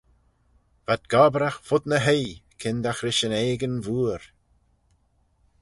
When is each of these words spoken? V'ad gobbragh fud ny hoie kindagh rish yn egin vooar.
V'ad 0.85 1.03
gobbragh 1.13 1.59
fud 1.67 1.85
ny 1.89 1.99
hoie 2.07 2.31
kindagh 2.59 3.01
rish 3.05 3.23
yn 3.27 3.37
egin 3.43 3.75
vooar. 3.85 4.21